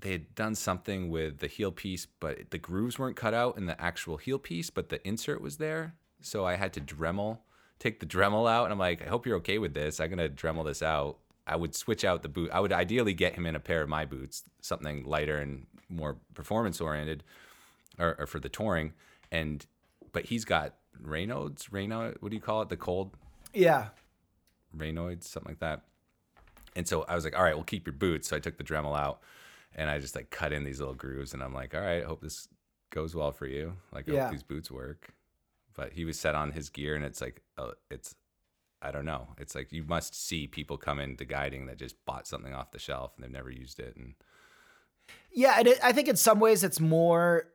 [0.00, 3.66] they had done something with the heel piece, but the grooves weren't cut out in
[3.66, 5.94] the actual heel piece, but the insert was there.
[6.20, 7.38] So I had to Dremel,
[7.78, 10.00] take the Dremel out, and I'm like, I hope you're okay with this.
[10.00, 11.18] I'm gonna Dremel this out.
[11.46, 12.50] I would switch out the boot.
[12.52, 16.16] I would ideally get him in a pair of my boots, something lighter and more
[16.34, 17.24] performance oriented,
[17.98, 18.92] or, or for the touring.
[19.32, 19.64] And
[20.12, 22.68] but he's got Raynaud's, Raynaud, what do you call it?
[22.68, 23.16] The cold
[23.52, 23.88] Yeah.
[24.76, 25.82] Raynaud's, something like that.
[26.76, 28.28] And so I was like, all right, we'll keep your boots.
[28.28, 29.20] So I took the Dremel out
[29.74, 32.06] and I just like cut in these little grooves and I'm like, all right, I
[32.06, 32.48] hope this
[32.90, 33.74] goes well for you.
[33.92, 34.22] Like, I Yeah.
[34.24, 35.14] hope these boots work.
[35.76, 38.14] But he was set on his gear and it's like, uh, it's,
[38.82, 39.28] I don't know.
[39.38, 42.78] It's like you must see people come into guiding that just bought something off the
[42.78, 43.96] shelf and they've never used it.
[43.96, 44.14] And
[45.32, 47.46] Yeah, and it, I think in some ways it's more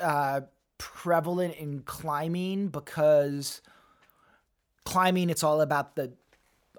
[0.00, 0.42] uh,
[0.76, 3.62] prevalent in climbing because
[4.84, 6.12] climbing it's all about the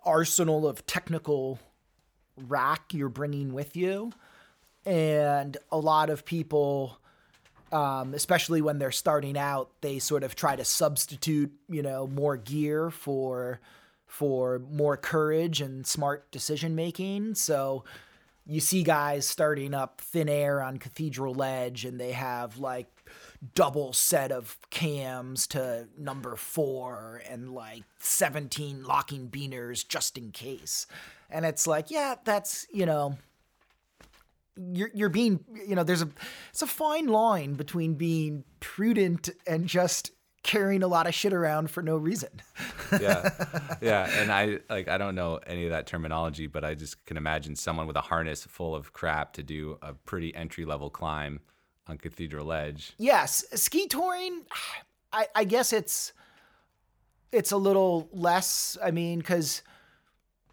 [0.04, 1.60] arsenal of technical
[2.48, 4.12] rack you're bringing with you,
[4.86, 6.98] and a lot of people.
[7.72, 12.36] Um, especially when they're starting out, they sort of try to substitute, you know, more
[12.36, 13.60] gear for
[14.08, 17.36] for more courage and smart decision making.
[17.36, 17.84] So
[18.50, 22.88] you see guys starting up thin air on Cathedral Ledge and they have like
[23.56, 30.88] double set of cams to number four and like 17 locking beaners just in case.
[31.30, 33.18] And it's like, yeah, that's, you know,
[34.58, 36.10] you're, you're being, you know, there's a,
[36.50, 40.12] it's a fine line between being prudent and just
[40.44, 42.30] carrying a lot of shit around for no reason.
[43.00, 43.30] yeah
[43.82, 47.18] yeah and i like i don't know any of that terminology but i just can
[47.18, 51.40] imagine someone with a harness full of crap to do a pretty entry level climb
[51.90, 52.94] on cathedral Ledge.
[52.98, 54.42] yes, ski touring.
[55.12, 56.14] I, I guess it's
[57.32, 58.78] it's a little less.
[58.84, 59.64] I mean, because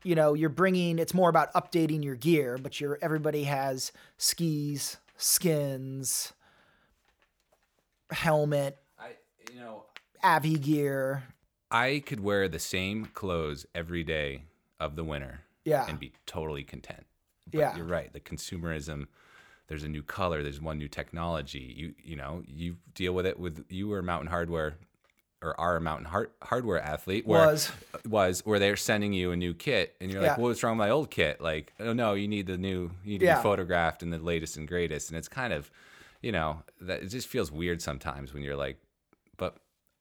[0.03, 0.99] you know you're bringing.
[0.99, 6.33] It's more about updating your gear, but you're everybody has skis, skins,
[8.11, 9.11] helmet, i
[9.53, 9.85] you know
[10.23, 11.25] Avi gear.
[11.71, 14.43] i could wear the same clothes every day
[14.81, 15.87] of the winter Yeah.
[15.89, 17.05] and be totally content
[17.51, 17.77] but Yeah.
[17.77, 19.07] you're right the consumerism
[19.69, 21.75] there's a new color there's one new technology.
[21.77, 24.75] You you know you deal with it with you were Mountain Hardwear
[25.43, 27.71] or are a mountain hard, hardware athlete where Was.
[28.09, 30.87] was where they're sending you a new kit and you're like well, what's wrong with
[30.87, 31.41] my old kit?
[31.41, 33.37] Like oh no you need the new you need to Yeah.
[33.37, 35.11] be photographed in the latest and greatest.
[35.11, 35.71] And it's kind of
[36.23, 38.79] you know that it just feels weird sometimes when you're like
[39.37, 39.57] but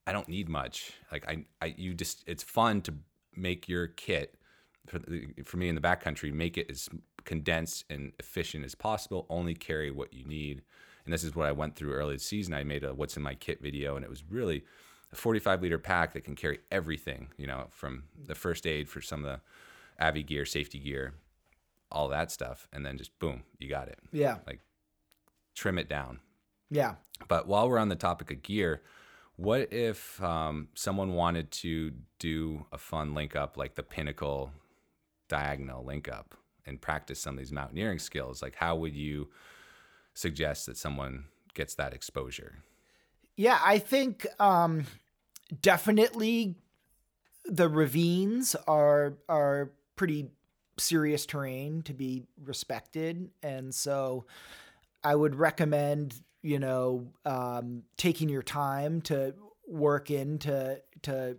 [0.06, 0.92] i don't need much.
[1.12, 2.94] Like i, I you just it's fun to
[3.36, 4.34] make your kit
[4.86, 6.88] for, the- for me in the backcountry make it as
[7.24, 10.62] condensed and efficient as possible only carry what you need
[11.04, 13.22] and this is what i went through early this season i made a what's in
[13.22, 14.64] my kit video and it was really
[15.12, 19.00] a 45 liter pack that can carry everything you know from the first aid for
[19.00, 21.14] some of the avi gear safety gear
[21.90, 24.38] all that stuff and then just boom you got it Yeah.
[24.46, 24.60] like
[25.54, 26.20] trim it down
[26.70, 26.94] Yeah.
[27.28, 28.82] but while we're on the topic of gear,
[29.36, 34.50] what if um, someone wanted to do a fun link up like the Pinnacle
[35.28, 36.34] diagonal link up
[36.64, 38.42] and practice some of these mountaineering skills?
[38.42, 39.28] Like, how would you
[40.14, 42.56] suggest that someone gets that exposure?
[43.36, 44.86] Yeah, I think um,
[45.60, 46.56] definitely
[47.44, 50.30] the ravines are are pretty
[50.78, 54.26] serious terrain to be respected, and so
[55.04, 59.34] I would recommend you know um, taking your time to
[59.66, 61.36] work into to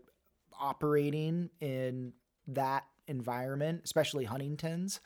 [0.60, 2.13] operating in
[2.47, 5.00] that environment, especially Huntington's.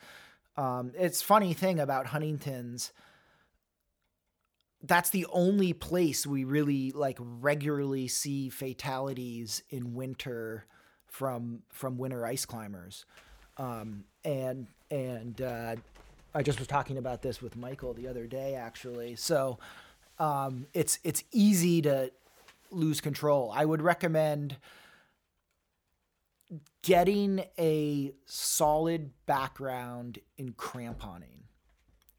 [0.56, 2.92] Um, it's funny thing about Huntington's
[4.82, 10.66] that's the only place we really like regularly see fatalities in winter
[11.06, 13.04] from from winter ice climbers.
[13.58, 15.76] Um, and and uh,
[16.34, 19.14] I just was talking about this with Michael the other day actually.
[19.16, 19.58] So
[20.18, 22.10] um, it's it's easy to
[22.70, 23.52] lose control.
[23.54, 24.56] I would recommend
[26.82, 31.44] getting a solid background in cramponing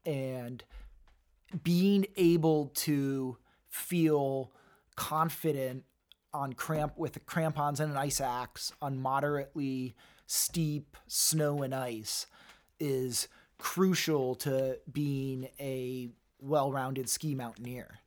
[0.06, 0.64] and
[1.62, 3.36] being able to
[3.68, 4.52] feel
[4.96, 5.84] confident
[6.32, 9.94] on cramp with crampons and an ice axe on moderately
[10.26, 12.26] steep snow and ice
[12.80, 16.08] is crucial to being a
[16.40, 17.98] well-rounded ski mountaineer.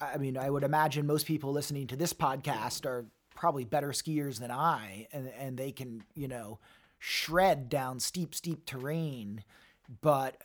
[0.00, 3.06] I mean, I would imagine most people listening to this podcast are
[3.44, 6.58] probably better skiers than I, and and they can you know
[6.98, 9.44] shred down steep, steep terrain.
[10.00, 10.40] But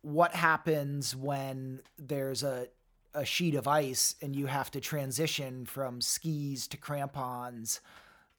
[0.00, 2.66] what happens when there's a
[3.14, 7.80] a sheet of ice and you have to transition from skis to crampons?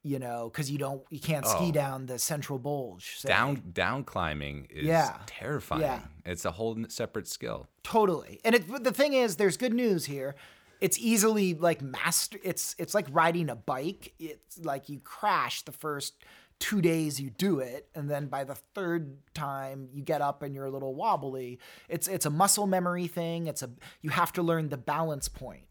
[0.06, 1.72] you know, because you don't, you can't ski Oh.
[1.72, 3.16] down the central bulge.
[3.20, 3.30] say.
[3.30, 5.18] Down down climbing is Yeah.
[5.28, 5.84] terrifying.
[5.84, 6.02] Yeah.
[6.26, 7.70] It's a whole separate skill.
[7.84, 8.42] Totally.
[8.44, 10.36] And it, the thing is, there's good news here.
[10.84, 12.38] It's easily like master.
[12.44, 14.14] It's it's like riding a bike.
[14.20, 16.26] It's like you crash the first
[16.60, 20.54] two days you do it, and then by the third time you get up and
[20.54, 21.60] you're a little wobbly.
[21.88, 23.48] It's it's a muscle memory thing.
[23.48, 23.70] It's a
[24.02, 25.68] you have to learn the balance point,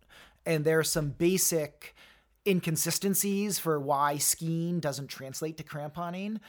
[0.46, 1.94] and there's some basic
[2.46, 6.40] inconsistencies for why skiing doesn't translate to cramponing.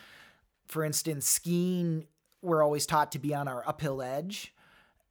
[0.67, 2.08] For instance, skiing
[2.41, 4.54] we're always taught to be on our uphill edge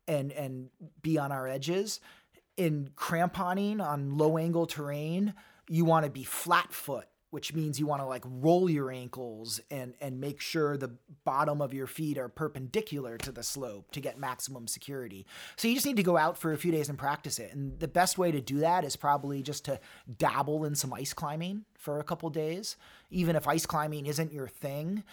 [0.09, 0.71] and and
[1.03, 2.01] be on our edges.
[2.57, 5.35] In cramponing on low angle terrain,
[5.69, 9.61] you want to be flat foot, which means you want to like roll your ankles
[9.71, 14.01] and and make sure the bottom of your feet are perpendicular to the slope to
[14.01, 15.27] get maximum security.
[15.57, 17.55] So you just need to go out for a few days and practice it.
[17.55, 19.81] And the best way to do that is probably just to
[20.19, 22.77] dabble in some ice climbing for a couple days,
[23.11, 25.05] even if ice climbing isn't your thing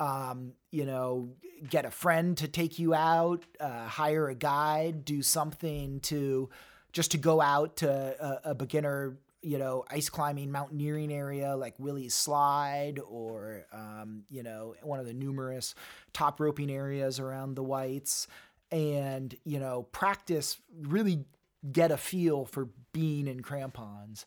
[0.00, 1.30] um, you know,
[1.68, 6.50] get a friend to take you out, uh, hire a guide, do something to
[6.94, 11.74] just to go out to a, a beginner, you know, ice climbing mountaineering area like
[11.78, 15.74] Willey's Slide or, um, you know, one of the numerous
[16.12, 18.28] top roping areas around the Whites
[18.70, 21.24] and, you know, practice, really
[21.70, 24.24] get a feel for being in crampons.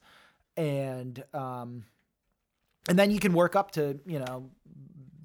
[0.58, 1.86] And, um,
[2.89, 4.49] and then you can work up to, you know,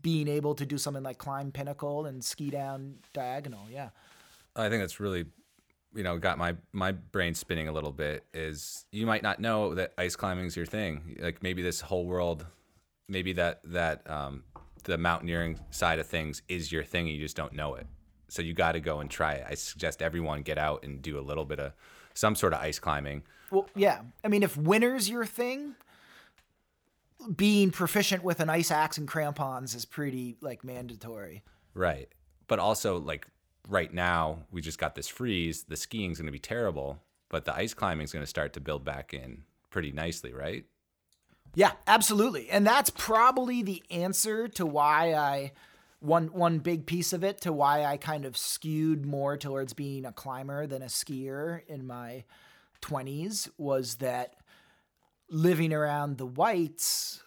[0.00, 3.66] being able to do something like climb pinnacle and ski down diagonal.
[3.70, 3.90] Yeah.
[4.54, 5.26] I think that's really,
[5.94, 8.24] you know, got my my brain spinning a little bit.
[8.32, 11.16] Is you might not know that ice climbing is your thing.
[11.20, 12.46] Like maybe this whole world,
[13.08, 14.44] maybe that that um,
[14.84, 17.86] the mountaineering side of things is your thing, and you just don't know it.
[18.28, 19.46] So you got to go and try it.
[19.48, 21.72] I suggest everyone get out and do a little bit of
[22.14, 23.22] some sort of ice climbing.
[23.50, 24.00] Well, yeah.
[24.24, 25.74] I mean, if winter's your thing,
[27.36, 31.42] being proficient with an ice axe and crampons is pretty like mandatory.
[31.74, 32.08] Right.
[32.48, 33.26] But also, like
[33.68, 35.64] right now, we just got this freeze.
[35.64, 38.84] The skiing's going to be terrible, but the ice climbing's going to start to build
[38.84, 40.64] back in pretty nicely, right?
[41.54, 42.48] Yeah, absolutely.
[42.48, 45.52] And that's probably the answer to why I
[46.00, 50.04] one one big piece of it to why I kind of skewed more towards being
[50.04, 52.24] a climber than a skier in my
[52.80, 54.34] 20s was that
[55.30, 57.22] living around the whites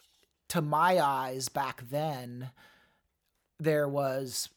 [0.48, 2.50] to my eyes back then
[3.58, 4.50] there was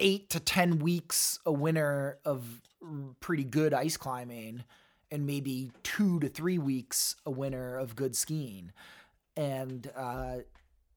[0.00, 2.60] 8 to 10 weeks a winter of
[3.20, 4.64] pretty good ice climbing
[5.10, 8.72] and maybe two to three weeks a winter of good skiing.
[9.36, 10.38] And uh,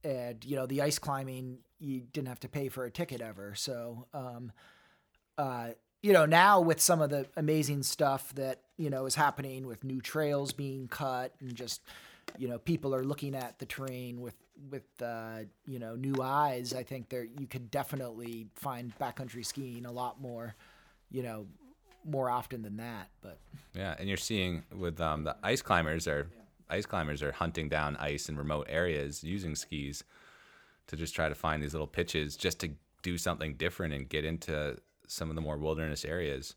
[0.04, 3.54] and you know the ice climbing you didn't have to pay for a ticket ever.
[3.56, 4.52] So um,
[5.38, 5.70] uh,
[6.02, 9.84] you know now with some of the amazing stuff that you know is happening with
[9.84, 11.82] new trails being cut and just
[12.38, 14.36] you know people are looking at the terrain with
[14.70, 16.74] with uh, you know new eyes.
[16.74, 20.56] I think there you could definitely find backcountry skiing a lot more
[21.12, 21.48] you know
[22.06, 23.10] more often than that.
[23.22, 23.40] But
[23.74, 26.28] Yeah, and you're seeing with um, the ice climbers are
[26.70, 30.04] ice climbers are hunting down ice in remote areas using skis
[30.88, 32.72] to just try to find these little pitches just to
[33.04, 36.56] do something different and get into some of the more wilderness areas,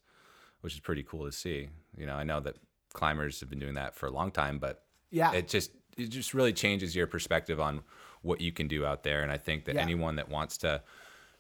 [0.61, 1.69] which is pretty cool to see.
[1.97, 2.57] You know, I know that
[2.93, 4.86] climbers have been doing that for a long time, but
[5.17, 7.81] yeah, it just it just really changes your perspective on
[8.23, 9.23] what you can do out there.
[9.23, 9.83] And I think that Yeah.
[9.83, 10.83] anyone that wants to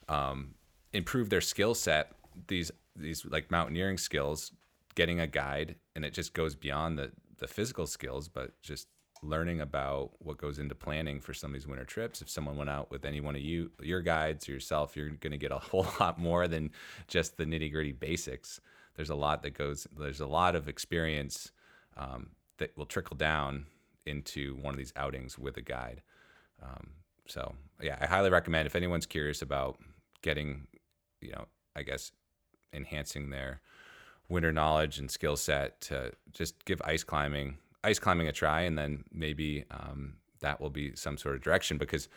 [0.08, 0.54] um,
[0.92, 2.12] improve their skill set,
[2.48, 4.52] these these like mountaineering skills,
[4.94, 8.88] getting a guide, and it just goes beyond the the physical skills, but just
[9.22, 12.22] learning about what goes into planning for some of these winter trips.
[12.22, 15.32] If someone went out with any one of you, your guides or yourself, you're going
[15.32, 16.70] to get a whole lot more than
[17.08, 18.60] just the nitty gritty basics.
[18.94, 19.86] There's a lot that goes.
[19.98, 21.52] There's a lot of experience
[21.96, 23.66] um, that will trickle down
[24.04, 26.02] into one of these outings with a guide.
[26.62, 26.90] Um,
[27.26, 29.78] so yeah, I highly recommend if anyone's curious about
[30.22, 30.66] getting,
[31.20, 32.12] you know, I guess
[32.72, 33.60] enhancing their
[34.28, 38.76] winter knowledge and skill set to just give ice climbing ice climbing a try, and
[38.76, 42.08] then maybe um, that will be some sort of direction because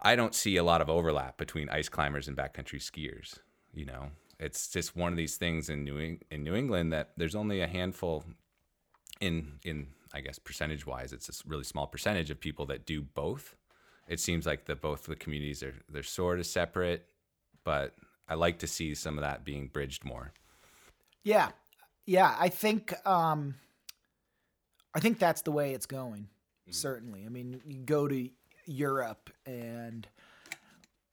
[0.00, 3.38] I don't see a lot of overlap between ice climbers and backcountry skiers.
[3.74, 7.34] You know, it's just one of these things in New in New England that there's
[7.34, 8.24] only a handful,
[9.20, 13.02] in in I guess percentage wise, it's a really small percentage of people that do
[13.02, 13.56] both.
[14.08, 17.06] It seems like the both the communities are they're sort of separate,
[17.64, 17.94] but
[18.28, 20.32] I like to see some of that being bridged more.
[21.24, 21.50] Yeah,
[22.06, 22.34] yeah.
[22.38, 23.56] I think um,
[24.94, 26.28] I think that's the way it's going.
[26.70, 27.24] Certainly.
[27.24, 28.28] I mean, you go to
[28.66, 30.06] Europe and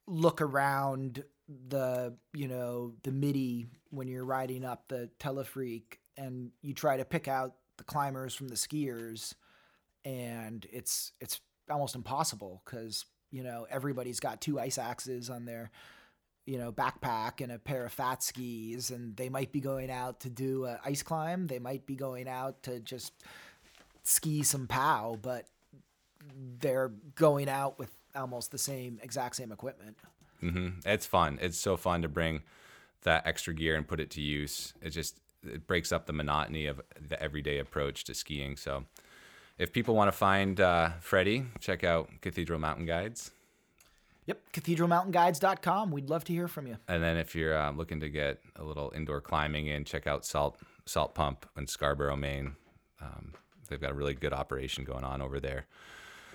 [0.06, 6.74] look around the you know the midi when you're riding up the téléphérique, and you
[6.74, 9.34] try to pick out the climbers from the skiers,
[10.04, 15.72] and it's it's almost impossible because you know everybody's got two ice axes on their
[16.46, 20.20] you know backpack and a pair of fat skis and they might be going out
[20.20, 23.14] to do an ice climb they might be going out to just
[24.04, 25.48] ski some pow but
[26.60, 29.98] they're going out with almost the same exact same equipment
[30.40, 31.40] hmm It's fun.
[31.42, 32.44] It's so fun to bring
[33.04, 34.74] that extra gear and put it to use.
[34.82, 38.58] It just it breaks up the monotony of the everyday approach to skiing.
[38.58, 38.86] So,
[39.58, 43.32] if people want to find uh, Freddie, check out Cathedral Mountain Guides.
[44.26, 48.10] yep cathedralmountainguides.com we'd love to hear from you And then if you're uh, looking to
[48.10, 52.56] get a little indoor climbing in, check out Salt Salt Pump in Scarborough, Maine.
[53.02, 53.34] Um,
[53.70, 55.66] they've got a really good operation going on over there.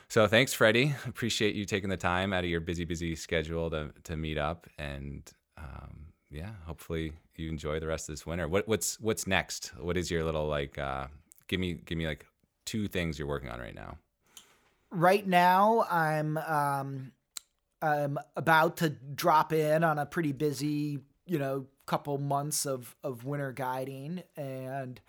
[0.09, 0.95] So thanks, Freddie.
[1.07, 4.67] Appreciate you taking the time out of your busy, busy schedule to to meet up,
[4.79, 5.23] and
[5.57, 8.49] um, yeah, hopefully you enjoy the rest of this winter.
[8.49, 9.73] What what's what's next?
[9.79, 10.79] What is your little like?
[10.79, 11.07] Uh,
[11.49, 12.27] give me give me like
[12.65, 13.97] two things you're working on right now.
[14.93, 17.11] right now i'm um
[17.83, 23.25] i'm about to drop in on a pretty busy you know couple months of of
[23.25, 25.01] winter guiding and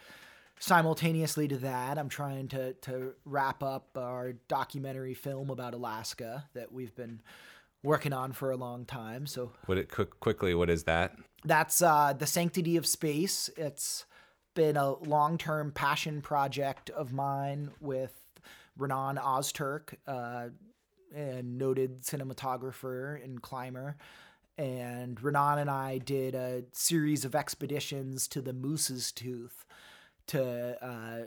[0.60, 6.72] simultaneously to that i'm trying to to wrap up our documentary film about alaska that
[6.72, 7.22] we've been
[7.84, 10.54] working on for a long time so What it quick, quickly?
[10.54, 11.16] What is that?
[11.44, 13.50] that's uh, the sanctity of space.
[13.58, 14.06] It's
[14.54, 18.14] been a long-term passion project of mine with
[18.78, 20.50] Renan Ozturk, uh,
[21.16, 23.98] a noted cinematographer and climber.
[24.58, 29.66] And Renan and I did a series of expeditions to the Moose's Tooth
[30.28, 31.26] to uh,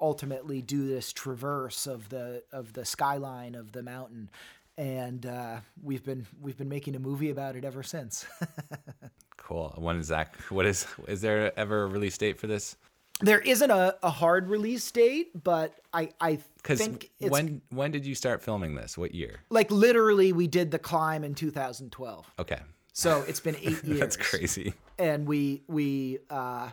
[0.00, 4.30] ultimately do this traverse of the of the skyline of the mountain.
[4.78, 8.24] And uh, we've been we've been making a movie about it ever since.
[9.36, 9.72] Cool.
[9.78, 10.34] When is that?
[10.50, 10.86] What is?
[11.06, 12.76] Is there ever a release date for this?
[13.20, 17.90] there isn't a, a hard release date, but I I Because think it's when when
[17.90, 18.98] did you start filming this?
[18.98, 19.40] What year?
[19.48, 22.30] like literally we did the climb in 2012.
[22.38, 22.60] Okay,
[22.92, 24.00] So it's been eight years.
[24.00, 24.74] that's crazy.
[24.98, 26.68] And we we uh,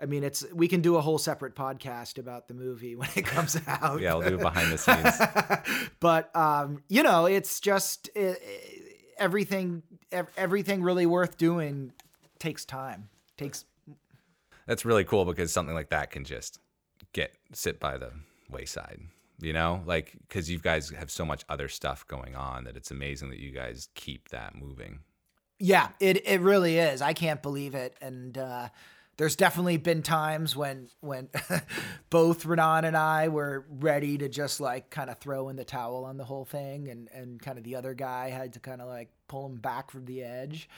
[0.00, 3.24] I mean it's we can do a whole separate podcast about the movie when it
[3.24, 4.00] comes out.
[4.00, 5.90] Yeah, we'll do it behind the scenes.
[6.00, 8.34] but um, you know, it's just uh
[9.18, 11.92] everything ev- everything really worth doing
[12.38, 13.08] takes time.
[13.36, 13.64] Takes
[14.66, 16.58] That's really cool because something like that can just
[17.12, 18.10] get sit by the
[18.50, 19.00] wayside.
[19.40, 22.90] You know, like because you guys have so much other stuff going on that it's
[22.90, 25.00] amazing that you guys keep that moving.
[25.58, 27.02] Yeah, it it really is.
[27.02, 27.96] I can't believe it.
[28.00, 28.68] And uh,
[29.16, 31.28] there's definitely been times when when
[32.10, 36.04] both Renan and I were ready to just like kind of throw in the towel
[36.04, 38.88] on the whole thing, and and kind of the other guy had to kind of
[38.88, 40.68] like pull him back from the edge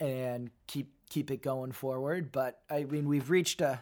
[0.00, 2.32] and keep keep it going forward.
[2.32, 3.80] But I mean, we've reached a,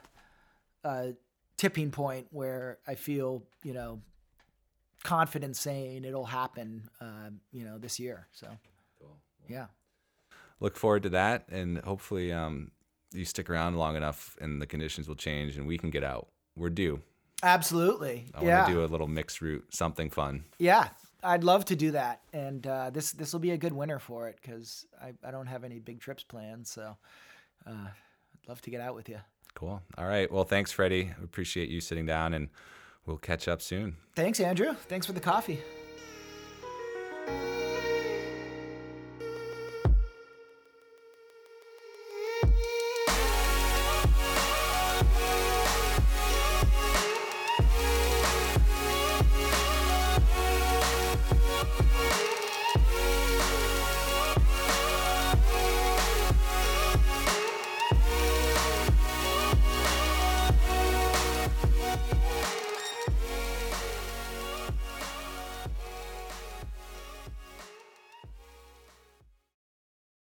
[0.83, 1.15] a
[1.57, 4.01] tipping point where I feel you know
[5.05, 8.27] confident saying it'll happen, um, you know, this year.
[8.33, 8.49] So
[9.49, 9.67] yeah.
[10.61, 12.71] Look forward to that, and hopefully, um,
[13.15, 16.29] you stick around long enough, and the conditions will change, and we can get out.
[16.57, 17.01] We're due.
[17.43, 18.27] Absolutely.
[18.35, 18.57] I yeah.
[18.59, 20.45] want to do a little mixed route, something fun.
[20.59, 20.89] yeah.
[21.27, 22.21] I'd love to do that.
[22.35, 25.47] And uh, this this will be a good winter for it because I, I don't
[25.47, 26.67] have any big trips planned.
[26.67, 26.99] So
[27.67, 29.21] uh, I'd love to get out with you.
[29.55, 29.81] Cool.
[29.97, 30.31] All right.
[30.31, 31.13] Well, thanks, Freddie.
[31.23, 32.51] Appreciate you sitting down, and
[33.07, 33.97] we'll catch up soon.
[34.15, 34.75] Thanks, Andrew.
[34.75, 35.61] Thanks for the coffee.